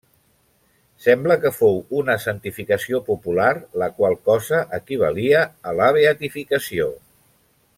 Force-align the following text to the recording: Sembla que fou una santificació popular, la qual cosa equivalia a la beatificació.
Sembla 1.07 1.35
que 1.43 1.51
fou 1.57 1.75
una 1.99 2.15
santificació 2.23 3.01
popular, 3.09 3.51
la 3.83 3.91
qual 3.99 4.17
cosa 4.31 4.63
equivalia 4.79 5.43
a 5.73 5.75
la 5.81 5.91
beatificació. 5.99 6.89